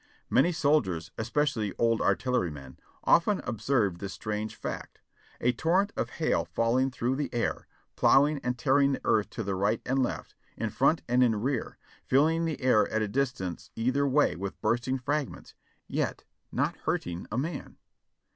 [0.31, 4.99] Many soldiers, especially old ar tillerymen, often observed this strange fact,
[5.39, 9.43] a torrent of hail fall ing through the air, ploughing and tearing the earth to
[9.43, 11.77] the right THE BATTLE OF THE WILDERNESS 53/ and left, in front and in rear,
[12.03, 15.53] filling the air at a distance either way with bursting fragments,
[15.87, 17.77] yet not hurting a man.